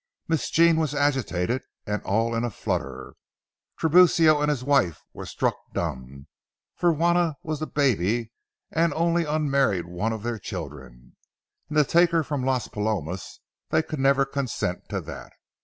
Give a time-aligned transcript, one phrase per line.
[0.27, 3.13] Miss Jean was agitated and all in a flutter;
[3.79, 6.25] Tiburcio and his wife were struck dumb;
[6.75, 8.31] for Juana was the baby
[8.71, 11.17] and only unmarried one of their children,
[11.69, 15.33] and to take her from Las Palomas—they could never consent to that.